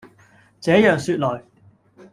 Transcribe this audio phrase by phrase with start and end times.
[0.59, 1.43] 這樣說來，